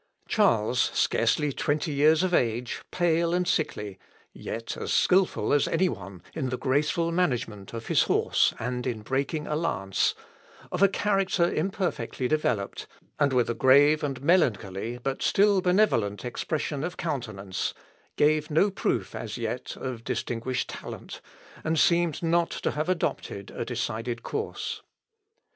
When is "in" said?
6.33-6.49, 8.87-9.03